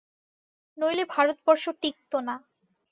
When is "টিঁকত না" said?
1.81-2.35